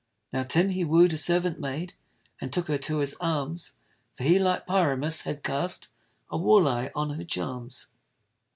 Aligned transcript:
Now 0.33 0.41
Tim 0.41 0.69
he 0.69 0.83
woo'd 0.83 1.13
a 1.13 1.17
servant 1.17 1.59
maid, 1.59 1.93
And 2.39 2.51
took 2.51 2.69
her 2.69 2.79
to 2.79 2.97
his 2.97 3.13
arms; 3.21 3.73
For 4.17 4.23
he, 4.23 4.39
like 4.39 4.65
Pyramus, 4.65 5.21
had 5.25 5.43
cast 5.43 5.89
A 6.31 6.37
wall 6.39 6.67
eye 6.67 6.89
on 6.95 7.11
her 7.11 7.23
charms. 7.23 7.91